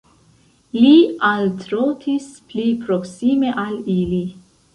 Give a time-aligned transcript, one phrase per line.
[0.77, 0.93] Li
[1.31, 4.25] altrotis pli proksime al ili.